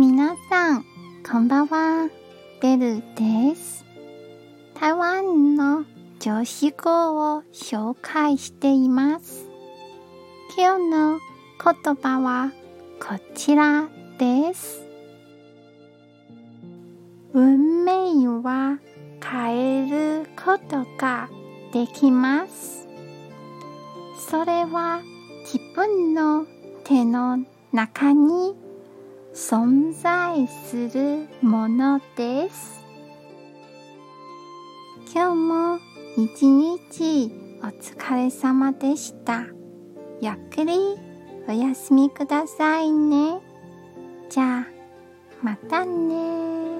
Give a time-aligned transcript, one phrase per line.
[0.00, 0.84] 皆さん、
[1.28, 2.08] こんばんは。
[2.62, 3.84] ベルです。
[4.78, 5.86] 台湾の
[6.20, 9.48] 女子語を紹介しています。
[10.56, 11.18] 今日の
[11.84, 12.52] 言葉は
[13.00, 13.88] こちら
[14.20, 14.86] です。
[17.32, 18.78] 運命は
[19.20, 21.28] 変えることが
[21.72, 22.86] できます。
[24.30, 25.00] それは
[25.42, 26.46] 自分の
[26.84, 28.67] 手の中に
[29.34, 32.80] 存在するものです。
[35.14, 35.78] 今日も
[36.16, 39.44] 一日お疲れ様でした。
[40.20, 40.78] ゆっくり
[41.48, 43.40] お休みくださいね。
[44.28, 44.66] じゃあ、
[45.42, 46.77] またね